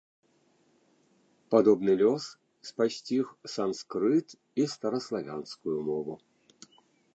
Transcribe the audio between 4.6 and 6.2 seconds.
і стараславянскую мову.